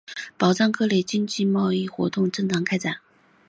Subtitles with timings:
[0.35, 2.97] 保障各类经贸活动正常开展